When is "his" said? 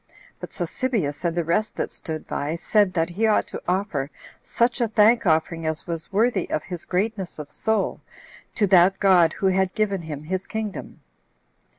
6.63-6.85, 10.23-10.47